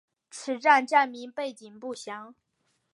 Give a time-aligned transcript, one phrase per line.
[0.31, 2.33] 此站站名背景不详。